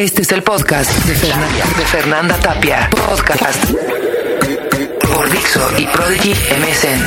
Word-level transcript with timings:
Este 0.00 0.22
es 0.22 0.32
el 0.32 0.42
podcast 0.42 0.90
de, 1.04 1.14
Fernan- 1.14 1.76
de 1.76 1.84
Fernanda 1.84 2.34
Tapia. 2.36 2.88
Podcast 3.06 3.62
por 5.14 5.30
Dixo 5.30 5.60
y 5.78 5.86
Prodigy 5.88 6.30
MSN. 6.32 7.02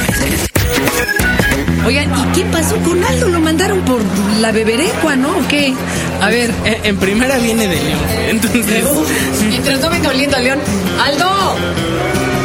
Oigan, 1.87 2.13
¿y 2.15 2.25
qué 2.35 2.45
pasó 2.45 2.75
con 2.77 3.03
Aldo? 3.03 3.29
¿Lo 3.29 3.39
mandaron 3.39 3.81
por 3.81 3.99
la 4.39 4.51
beberecua, 4.51 5.15
no? 5.15 5.29
¿O 5.37 5.47
qué? 5.47 5.73
A 6.21 6.27
ver, 6.29 6.51
En, 6.65 6.85
en 6.85 6.97
primera 6.97 7.37
viene 7.39 7.67
de 7.67 7.75
León. 7.81 7.99
Entonces, 8.29 8.85
mientras 9.49 9.79
no 9.79 9.89
venga 9.89 10.09
oliendo 10.09 10.37
a 10.37 10.39
León. 10.39 10.59
¡Aldo! 11.03 11.55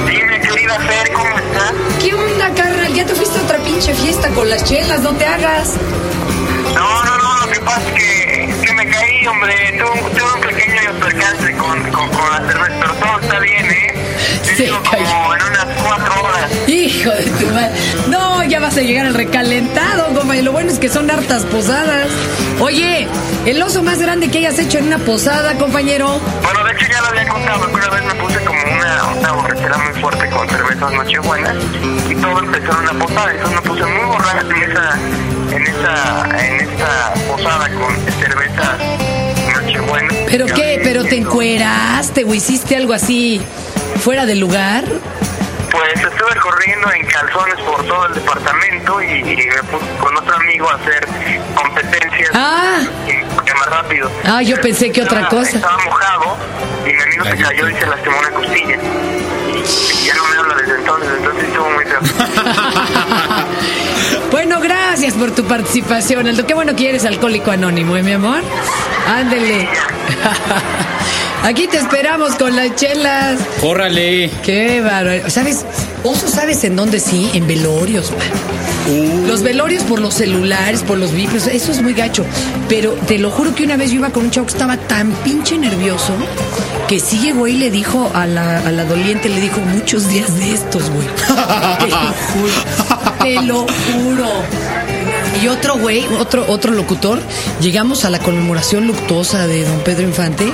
Dime, 0.08 0.40
querida 0.40 0.78
Fer, 0.80 1.12
¿cómo 1.12 1.38
estás? 1.38 1.72
¿Qué 2.02 2.14
onda, 2.14 2.50
carnal? 2.54 2.94
Ya 2.94 3.04
te 3.04 3.14
fuiste 3.14 3.38
a 3.38 3.42
otra 3.42 3.58
pinche 3.58 3.92
fiesta 3.94 4.28
con 4.30 4.48
las 4.48 4.64
chelas, 4.64 5.00
no 5.02 5.10
te 5.10 5.26
hagas. 5.26 5.74
No, 6.74 7.04
no, 7.04 7.18
no, 7.18 7.46
lo 7.46 7.52
que 7.52 7.60
pasa 7.60 7.80
es 7.88 7.94
que, 8.02 8.27
hombre. 9.28 9.54
Tuve 9.78 9.90
un, 9.90 10.12
tuve 10.12 10.32
un 10.34 10.40
pequeño 10.40 10.92
percance 11.00 11.56
con, 11.56 11.82
con, 11.92 12.08
con 12.10 12.30
la 12.30 12.50
cerveza, 12.50 12.74
pero 12.80 12.94
todo 12.94 13.20
está 13.20 13.38
bien, 13.40 13.66
¿eh? 13.66 13.94
Cayó. 14.58 14.82
como 14.82 15.34
en 15.34 15.42
unas 15.42 15.66
cuatro 15.86 16.22
horas. 16.24 16.50
Hijo 16.66 17.10
de 17.10 17.24
tu 17.24 17.46
madre. 17.46 17.70
No, 18.08 18.42
ya 18.42 18.58
vas 18.58 18.76
a 18.76 18.80
llegar 18.80 19.06
al 19.06 19.14
recalentado. 19.14 20.08
Y 20.38 20.42
lo 20.42 20.52
bueno 20.52 20.70
es 20.70 20.78
que 20.78 20.88
son 20.88 21.10
hartas 21.10 21.44
posadas. 21.46 22.06
Oye, 22.60 23.08
el 23.44 23.60
oso 23.60 23.82
más 23.82 23.98
grande 23.98 24.30
que 24.30 24.38
hayas 24.38 24.58
hecho 24.60 24.78
en 24.78 24.86
una 24.86 24.98
posada, 24.98 25.54
compañero. 25.54 26.20
Bueno, 26.42 26.64
de 26.64 26.72
hecho 26.72 26.86
ya 26.88 27.00
lo 27.00 27.08
había 27.08 27.26
contado, 27.26 27.66
que 27.66 27.74
una 27.74 27.88
vez 27.88 28.04
me 28.04 28.14
puse 28.14 28.44
como 28.44 28.60
una, 28.60 29.04
una 29.18 29.32
borrachera 29.32 29.78
muy 29.78 30.00
fuerte 30.00 30.30
con 30.30 30.48
cervezas 30.48 30.92
nochebuenas 30.92 31.56
y 32.08 32.14
todo 32.14 32.38
empezó 32.38 32.70
en 32.70 32.78
una 32.78 33.04
posada. 33.04 33.30
Entonces 33.32 33.54
me 33.56 33.68
puse 33.68 33.84
muy 33.84 34.06
borracho 34.06 34.50
en 34.50 34.70
esa, 34.70 35.56
en 35.56 35.62
esa, 35.66 36.46
en 36.46 36.60
esta 36.60 37.14
posada 37.28 37.68
con 37.70 37.96
cervezas 38.20 39.07
nochebuenas. 39.72 40.14
¿Pero 40.30 40.46
qué? 40.46 40.80
¿Pero 40.82 41.04
te 41.04 41.16
encueraste 41.16 42.24
o 42.24 42.34
hiciste 42.34 42.76
algo 42.76 42.92
así 42.92 43.40
fuera 44.02 44.26
del 44.26 44.40
lugar? 44.40 44.84
Pues 45.70 45.92
estuve 45.94 46.34
corriendo 46.40 46.90
en 46.92 47.04
calzones 47.06 47.54
por 47.60 47.84
todo 47.86 48.06
el 48.06 48.14
departamento 48.14 49.02
y, 49.02 49.06
y 49.20 49.36
me 49.36 49.62
puse 49.70 49.84
con 50.00 50.16
otro 50.16 50.34
amigo 50.36 50.68
a 50.70 50.74
hacer 50.76 51.06
competencias 51.54 52.30
Ah. 52.34 52.78
y 53.06 53.12
más 53.54 53.66
rápido. 53.70 54.10
Ah, 54.24 54.42
yo 54.42 54.58
pensé 54.60 54.90
que 54.90 55.02
otra 55.02 55.20
Estaba- 55.22 55.40
cosa. 55.42 55.56
Estaba 55.56 55.78
mojado 55.84 56.36
y 56.86 56.92
mi 56.92 57.02
amigo 57.02 57.24
se 57.24 57.36
cayó 57.36 57.68
y 57.68 57.74
se 57.74 57.86
lastimó 57.86 58.18
una 58.18 58.30
costilla. 58.30 58.76
Y 59.48 60.06
ya 60.06 60.14
no 60.14 60.24
me 60.28 60.36
habla 60.38 60.54
desde 60.56 60.74
entonces, 60.76 61.10
entonces 61.18 61.44
estuvo 61.44 61.70
muy 61.70 61.84
feo. 61.84 62.00
Por 65.18 65.32
tu 65.32 65.44
participación, 65.44 66.28
Aldo. 66.28 66.46
Qué 66.46 66.54
bueno 66.54 66.76
que 66.76 66.88
eres 66.88 67.04
alcohólico 67.04 67.50
anónimo, 67.50 67.96
¿eh, 67.96 68.02
mi 68.04 68.12
amor? 68.12 68.40
Ándele. 69.08 69.68
Aquí 71.42 71.66
te 71.66 71.78
esperamos 71.78 72.36
con 72.36 72.54
las 72.54 72.74
chelas. 72.76 73.40
córrale. 73.60 74.30
Qué 74.44 74.80
bárbaro. 74.80 75.28
¿Sabes? 75.28 75.64
Oso, 76.04 76.28
¿sabes 76.28 76.62
en 76.64 76.76
dónde 76.76 77.00
sí? 77.00 77.30
En 77.34 77.46
velorios, 77.48 78.12
man. 78.12 79.26
Los 79.26 79.42
velorios 79.42 79.82
por 79.84 80.00
los 80.00 80.14
celulares, 80.14 80.82
por 80.82 80.98
los 80.98 81.12
vipos, 81.12 81.46
eso 81.46 81.72
es 81.72 81.82
muy 81.82 81.94
gacho. 81.94 82.24
Pero 82.68 82.92
te 82.92 83.18
lo 83.18 83.30
juro 83.30 83.54
que 83.54 83.64
una 83.64 83.76
vez 83.76 83.90
yo 83.90 83.96
iba 83.96 84.10
con 84.10 84.24
un 84.24 84.30
chavo 84.30 84.46
que 84.46 84.52
estaba 84.52 84.76
tan 84.76 85.10
pinche 85.24 85.58
nervioso 85.58 86.12
que 86.86 87.00
sí 87.00 87.18
llegó 87.18 87.46
y 87.46 87.52
le 87.54 87.70
dijo 87.70 88.10
a 88.14 88.26
la, 88.26 88.60
a 88.60 88.72
la 88.72 88.84
doliente, 88.84 89.28
le 89.28 89.40
dijo 89.40 89.60
muchos 89.60 90.08
días 90.08 90.34
de 90.38 90.52
estos, 90.54 90.90
güey. 90.90 91.06
Te 91.78 91.86
lo 91.90 91.96
juro. 92.32 93.18
Te 93.22 93.42
lo 93.42 93.66
juro. 93.66 94.67
Y 95.42 95.48
otro 95.48 95.76
güey, 95.78 96.04
otro, 96.18 96.44
otro 96.48 96.72
locutor, 96.72 97.20
llegamos 97.60 98.04
a 98.04 98.10
la 98.10 98.18
conmemoración 98.18 98.86
luctuosa 98.86 99.46
de 99.46 99.64
don 99.64 99.78
Pedro 99.80 100.02
Infante 100.02 100.52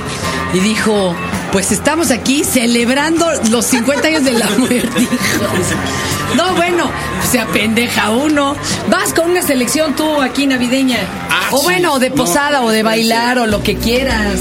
y 0.52 0.58
dijo, 0.58 1.14
pues 1.52 1.72
estamos 1.72 2.10
aquí 2.10 2.44
celebrando 2.44 3.26
los 3.50 3.64
50 3.66 4.08
años 4.08 4.24
de 4.24 4.32
la 4.32 4.48
muerte. 4.58 5.00
hijo". 5.00 5.12
No, 6.36 6.52
bueno, 6.56 6.90
se 7.30 7.38
apendeja 7.38 8.10
uno. 8.10 8.56
Vas 8.90 9.12
con 9.12 9.30
una 9.30 9.40
selección 9.42 9.94
tú 9.94 10.20
aquí 10.20 10.48
navideña. 10.48 10.98
Ah, 11.30 11.50
o 11.52 11.62
bueno, 11.62 12.00
de 12.00 12.10
No, 12.10 12.16
posada, 12.16 12.62
o 12.62 12.70
de 12.70 12.82
bailar, 12.82 13.38
o 13.38 13.46
lo 13.46 13.62
que 13.62 13.76
quieras. 13.76 14.34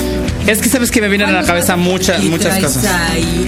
Es 0.48 0.60
que 0.60 0.70
sabes 0.70 0.90
que 0.90 1.02
me 1.02 1.08
vienen 1.08 1.30
a 1.30 1.34
la 1.34 1.44
cabeza 1.46 1.76
muchas, 1.76 2.20
¿Qué 2.22 2.30
muchas 2.30 2.58
cosas. 2.58 2.86
ahí? 2.86 3.48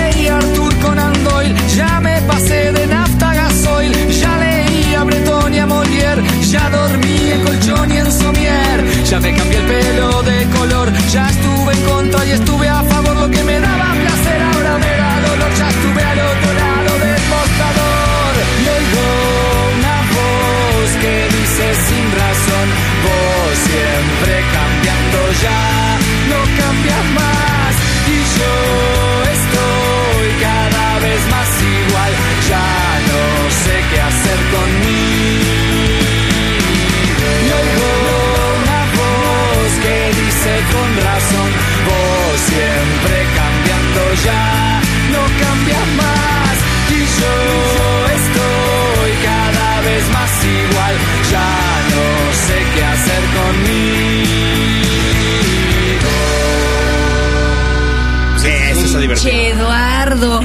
Eduardo. 59.31 60.41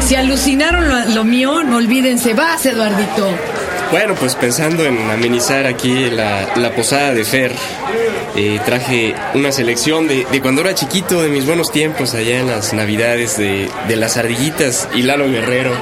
Si 0.00 0.14
alucinaron 0.16 0.88
lo, 0.88 1.14
lo 1.14 1.24
mío, 1.24 1.62
no 1.62 1.76
olvídense. 1.76 2.34
Vas, 2.34 2.66
Eduardito. 2.66 3.28
Bueno, 3.90 4.14
pues 4.14 4.34
pensando 4.34 4.84
en 4.84 5.10
amenizar 5.10 5.66
aquí 5.66 6.10
la, 6.10 6.48
la 6.56 6.72
posada 6.72 7.12
de 7.14 7.24
Fer, 7.24 7.52
eh, 8.36 8.60
traje 8.64 9.14
una 9.34 9.52
selección 9.52 10.08
de, 10.08 10.26
de 10.30 10.40
cuando 10.40 10.60
era 10.62 10.74
chiquito, 10.74 11.22
de 11.22 11.28
mis 11.28 11.46
buenos 11.46 11.70
tiempos, 11.72 12.14
allá 12.14 12.40
en 12.40 12.48
las 12.48 12.72
navidades, 12.72 13.36
de, 13.38 13.68
de 13.88 13.96
las 13.96 14.16
ardillitas 14.16 14.88
y 14.94 15.02
Lalo 15.02 15.28
Guerrero. 15.30 15.72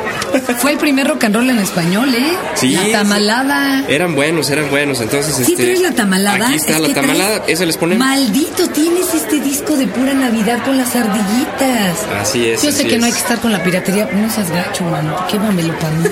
Fue 0.59 0.73
el 0.73 0.79
primer 0.79 1.09
rock 1.09 1.25
and 1.25 1.37
roll 1.37 1.51
en 1.51 1.59
español, 1.59 2.15
¿eh? 2.15 2.33
Sí, 2.55 2.75
La 2.75 3.01
tamalada. 3.01 3.85
Eran 3.89 4.15
buenos, 4.15 4.51
eran 4.51 4.71
buenos. 4.71 5.01
Entonces, 5.01 5.35
¿Sí 5.35 5.43
este, 5.53 5.57
tienes 5.57 5.81
la 5.81 5.93
tamalada? 5.93 6.47
Aquí 6.47 6.57
está 6.57 6.73
Es 6.77 6.81
la 6.81 6.95
tamalada, 6.95 7.37
traes- 7.45 7.53
esa 7.53 7.65
les 7.67 7.77
ponemos. 7.77 8.07
Maldito, 8.07 8.67
tienes 8.69 9.15
este 9.15 9.41
disco 9.41 9.77
de 9.77 9.87
pura 9.87 10.15
Navidad 10.15 10.63
con 10.65 10.77
las 10.79 10.95
ardillitas. 10.97 11.99
Así 12.21 12.49
es. 12.49 12.63
Yo 12.63 12.73
sé 12.73 12.87
que 12.87 12.99
no 12.99 13.07
hay 13.07 13.13
que 13.13 13.19
estar 13.19 13.39
con 13.41 13.53
la 13.53 13.63
piratería. 13.63 14.09
No 14.13 14.31
seas 14.31 14.51
gacho, 14.51 14.85
mano. 14.85 15.17
Quémamelo 15.31 15.75
para 15.79 15.91
mí. 15.97 16.09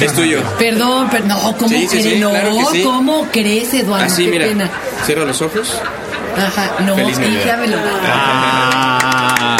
Es 0.00 0.12
tuyo. 0.12 0.42
Perdón, 0.58 1.08
pero 1.10 1.26
no, 1.26 1.40
¿cómo 1.56 1.68
Sí, 1.68 1.80
sí, 1.82 1.86
crees? 1.88 2.04
sí, 2.04 2.16
no, 2.20 2.30
claro 2.30 2.56
sí. 2.72 2.82
¿cómo 2.82 3.26
crees, 3.32 3.72
Eduardo? 3.74 4.04
Así, 4.06 4.24
Qué 4.24 4.30
mira. 4.30 4.46
pena. 4.46 4.70
Cierra 5.06 5.23
los 5.26 5.42
ojos. 5.42 5.80
Ajá, 6.36 6.70
no, 6.84 6.96
Feliz 6.96 7.18
Navidad. 7.18 7.40
y 7.42 7.46
ya 7.46 7.56
me 7.56 7.66
lo- 7.68 7.76
Ah, 8.06 9.56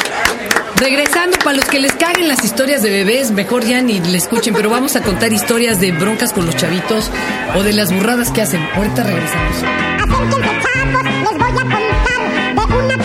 Regresando, 0.77 1.39
para 1.39 1.57
los 1.57 1.65
que 1.67 1.79
les 1.79 1.93
caguen 1.93 2.27
las 2.29 2.45
historias 2.45 2.83
de 2.83 2.91
bebés, 2.91 3.31
mejor 3.31 3.65
ya 3.65 3.81
ni 3.81 4.01
le 4.01 4.19
escuchen, 4.19 4.53
pero 4.55 4.69
vamos 4.69 4.97
a 4.97 5.03
contar 5.03 5.33
historias 5.33 5.81
de 5.81 5.93
broncas 5.93 6.33
con 6.33 6.45
los 6.47 6.57
chavitos 6.57 7.11
o 7.57 7.63
de 7.63 7.73
las 7.73 7.93
burradas 7.93 8.31
que 8.33 8.43
hacen. 8.43 8.61
Ahorita 8.75 9.05
regresamos. 9.05 9.57
Chavos, 9.61 11.05
les 11.05 11.39
voy 11.39 11.49
a 11.49 11.55
contar 11.55 11.79
de 12.55 12.85
una 12.85 13.04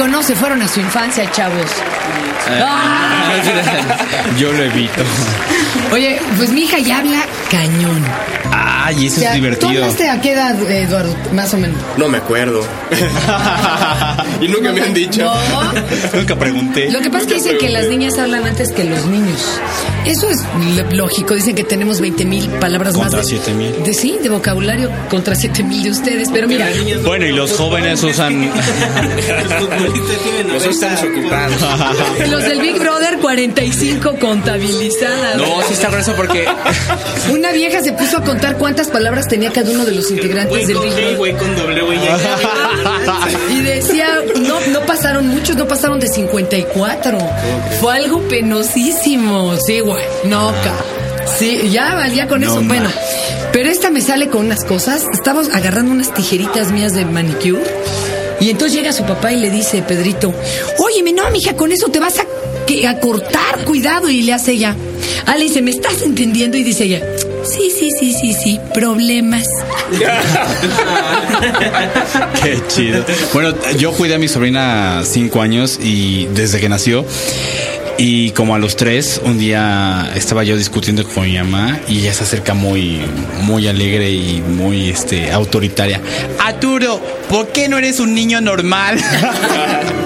poco 0.00 0.08
no 0.10 0.22
se 0.22 0.34
fueron 0.34 0.62
a 0.62 0.68
su 0.68 0.80
infancia, 0.80 1.30
chavos? 1.30 1.70
Ah. 2.48 3.32
Yo 4.38 4.50
lo 4.50 4.64
evito. 4.64 5.02
Oye, 5.92 6.18
pues 6.38 6.50
mi 6.50 6.62
hija 6.62 6.78
ya 6.78 6.98
habla 6.98 7.20
cañón. 7.50 8.02
Ay, 8.50 9.06
eso 9.06 9.16
O 9.16 9.20
sea, 9.20 9.30
es 9.30 9.36
¿Tú 9.36 9.42
divertido. 9.42 9.82
hablaste 9.84 10.08
a 10.08 10.20
qué 10.22 10.32
edad, 10.32 10.70
Eduardo? 10.70 11.14
Más 11.34 11.52
o 11.52 11.58
menos. 11.58 11.76
No 11.98 12.08
me 12.08 12.16
acuerdo. 12.18 12.66
y 14.40 14.48
nunca 14.48 14.72
me 14.72 14.80
han 14.80 14.94
dicho. 14.94 15.22
No. 15.22 15.72
Nunca 16.18 16.36
pregunté. 16.36 16.90
Lo 16.90 17.00
que 17.00 17.10
pasa 17.10 17.24
es 17.24 17.28
que 17.28 17.34
dicen 17.34 17.58
que 17.58 17.68
las 17.68 17.86
niñas 17.88 18.18
hablan 18.18 18.46
antes 18.46 18.72
que 18.72 18.84
los 18.84 19.04
niños. 19.04 19.60
Eso 20.06 20.28
es 20.30 20.38
lógico. 20.92 21.34
Dicen 21.34 21.54
que 21.54 21.64
tenemos 21.64 22.00
20 22.00 22.24
mil 22.24 22.48
palabras 22.52 22.94
Contra 22.94 23.18
más. 23.18 23.26
de- 23.28 23.36
7,000. 23.38 23.84
De 23.84 23.94
sí, 23.94 24.18
de 24.22 24.28
vocabulario 24.28 24.90
contra 25.08 25.34
7 25.34 25.62
mil 25.62 25.82
de 25.82 25.90
ustedes. 25.90 26.28
Pero 26.32 26.48
mira, 26.48 26.68
Bueno, 27.04 27.26
y 27.26 27.32
los 27.32 27.52
jóvenes 27.52 28.02
usan. 28.02 28.50
Nosotros 30.48 30.74
estamos 30.74 31.02
ocupados. 31.02 31.60
los 32.30 32.42
del 32.44 32.60
Big 32.60 32.78
Brother 32.78 33.18
45 33.18 34.16
contabilizadas. 34.18 35.36
No, 35.36 35.62
sí 35.66 35.74
está 35.74 35.90
grueso 35.90 36.14
porque. 36.16 36.46
Una 37.32 37.52
vieja 37.52 37.82
se 37.82 37.92
puso 37.92 38.18
a 38.18 38.22
contar 38.24 38.56
cuántas 38.56 38.88
palabras 38.88 39.28
tenía 39.28 39.52
cada 39.52 39.70
uno 39.70 39.84
de 39.84 39.92
los 39.92 40.10
integrantes 40.10 40.66
del 40.66 40.78
Big 40.78 40.92
Brother. 40.92 41.36
con 41.36 41.56
doble, 41.56 41.82
güey. 41.82 41.98
Muchos, 45.40 45.56
no 45.56 45.66
pasaron 45.66 45.98
de 45.98 46.08
54. 46.08 47.18
Fue 47.80 47.94
algo 47.94 48.20
penosísimo. 48.28 49.56
Sí, 49.56 49.80
güey. 49.80 50.04
No, 50.24 50.52
ca. 50.62 50.74
Sí, 51.38 51.70
ya 51.70 51.94
valía 51.94 52.28
con 52.28 52.44
eso. 52.44 52.60
No, 52.60 52.68
bueno, 52.68 52.90
pero 53.52 53.70
esta 53.70 53.90
me 53.90 54.02
sale 54.02 54.28
con 54.28 54.44
unas 54.44 54.64
cosas. 54.64 55.04
Estamos 55.12 55.48
agarrando 55.54 55.92
unas 55.92 56.12
tijeritas 56.12 56.72
mías 56.72 56.92
de 56.92 57.06
manicure. 57.06 57.62
Y 58.40 58.50
entonces 58.50 58.76
llega 58.76 58.92
su 58.92 59.04
papá 59.04 59.32
y 59.32 59.36
le 59.36 59.50
dice, 59.50 59.82
Pedrito, 59.82 60.32
óyeme, 60.78 61.12
no, 61.12 61.30
mija, 61.30 61.54
con 61.56 61.72
eso 61.72 61.88
te 61.88 61.98
vas 61.98 62.18
a, 62.18 62.26
que- 62.74 62.86
a 62.86 62.98
cortar, 63.00 63.64
cuidado. 63.64 64.08
Y 64.08 64.22
le 64.22 64.32
hace 64.32 64.52
ella. 64.52 64.76
Ah, 65.26 65.36
le 65.36 65.44
dice, 65.44 65.62
¿me 65.62 65.70
estás 65.70 66.02
entendiendo? 66.02 66.56
Y 66.56 66.62
dice 66.62 66.84
ella, 66.84 67.02
sí, 67.44 67.70
sí, 67.70 67.90
sí, 67.98 68.12
sí, 68.12 68.34
sí, 68.34 68.60
problemas. 68.72 69.46
Qué 72.42 72.58
chido. 72.68 73.04
Bueno, 73.32 73.54
yo 73.78 73.92
cuidé 73.92 74.14
a 74.14 74.18
mi 74.18 74.28
sobrina 74.28 75.02
cinco 75.04 75.40
años 75.42 75.78
y 75.82 76.26
desde 76.34 76.60
que 76.60 76.68
nació. 76.68 77.04
Y 77.98 78.30
como 78.30 78.54
a 78.54 78.58
los 78.58 78.76
tres, 78.76 79.20
un 79.22 79.38
día 79.38 80.10
estaba 80.14 80.42
yo 80.42 80.56
discutiendo 80.56 81.04
con 81.06 81.24
mi 81.24 81.36
mamá 81.36 81.78
y 81.86 81.98
ella 81.98 82.14
se 82.14 82.24
acerca 82.24 82.54
muy, 82.54 82.98
muy 83.42 83.68
alegre 83.68 84.10
y 84.10 84.40
muy 84.40 84.88
este, 84.88 85.30
autoritaria. 85.30 86.00
Arturo, 86.38 86.98
¿por 87.28 87.48
qué 87.48 87.68
no 87.68 87.76
eres 87.76 88.00
un 88.00 88.14
niño 88.14 88.40
normal? 88.40 88.98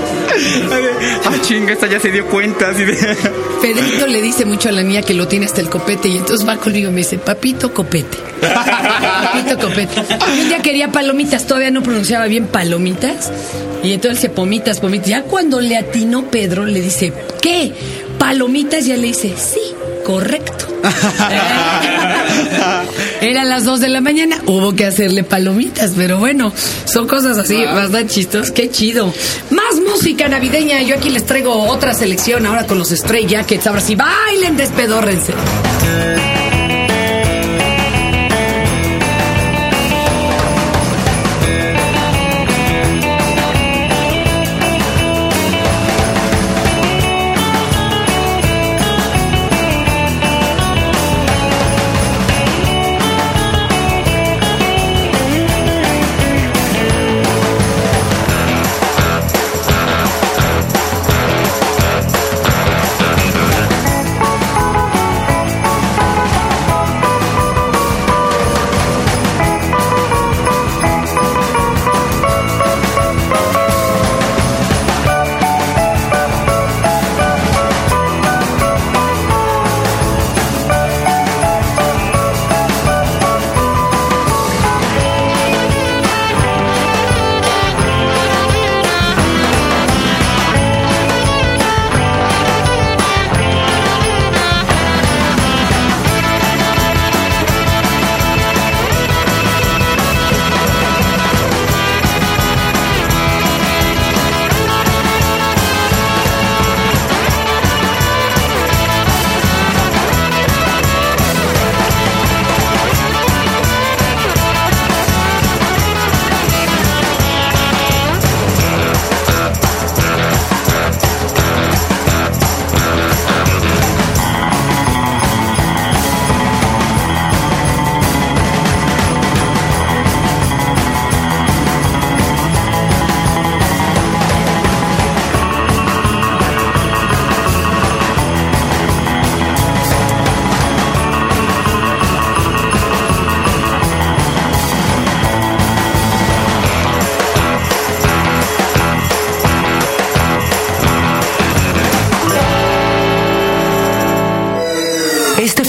ah, 1.25 1.35
chinga, 1.43 1.73
esta 1.73 1.87
ya 1.87 2.01
se 2.01 2.11
dio 2.11 2.27
cuenta. 2.27 2.71
Así 2.71 2.85
de... 2.85 2.95
Pedrito 3.63 4.07
le 4.07 4.23
dice 4.23 4.45
mucho 4.45 4.69
a 4.69 4.73
la 4.73 4.83
niña 4.83 5.03
que 5.03 5.15
lo 5.15 5.29
tiene 5.29 5.47
hasta 5.47 5.61
el 5.61 5.69
copete 5.69 6.09
y 6.09 6.19
entonces 6.19 6.47
va 6.47 6.57
conmigo 6.57 6.91
y 6.91 6.93
me 6.93 6.99
dice, 6.99 7.19
papito 7.19 7.73
copete. 7.73 8.19
papito 8.41 9.59
copete. 9.59 10.01
Un 10.41 10.49
día 10.49 10.61
quería 10.61 10.93
palomitas, 10.93 11.47
todavía 11.47 11.71
no 11.71 11.83
pronunciaba 11.83 12.27
bien 12.27 12.47
palomitas. 12.47 13.31
Y 13.83 13.93
entonces 13.93 14.23
dice 14.23 14.35
pomitas, 14.35 14.81
pomitas. 14.81 15.09
Ya 15.09 15.23
cuando 15.23 15.61
le 15.61 15.77
atinó 15.77 16.31
Pedro, 16.31 16.67
le 16.67 16.81
dice, 16.81 17.13
¿qué? 17.41 17.73
¿Palomitas? 18.19 18.87
Ya 18.87 18.97
le 18.97 19.09
dice, 19.09 19.35
sí, 19.37 19.61
correcto. 20.05 20.67
Eran 23.21 23.49
las 23.49 23.65
2 23.65 23.81
de 23.81 23.89
la 23.89 24.01
mañana, 24.01 24.41
hubo 24.47 24.75
que 24.75 24.85
hacerle 24.85 25.25
palomitas, 25.25 25.93
pero 25.97 26.19
bueno, 26.19 26.53
son 26.85 27.09
cosas 27.09 27.39
así, 27.39 27.65
bastante 27.65 28.13
chistosas, 28.13 28.51
qué 28.51 28.71
chido. 28.71 29.13
Música 29.89 30.29
navideña, 30.29 30.83
yo 30.83 30.97
aquí 30.97 31.11
les 31.11 31.25
traigo 31.25 31.53
otra 31.69 31.95
selección 31.95 32.47
ahora 32.47 32.67
con 32.67 32.79
los 32.79 32.91
Stray 32.91 33.27
Jackets, 33.27 33.67
ahora 33.67 33.81
sí, 33.81 33.95
bailen, 33.95 34.57
despedórrense. 34.57 35.33